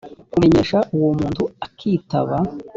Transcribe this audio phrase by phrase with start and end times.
[0.31, 2.37] kumenyesha uwo muntu akitaba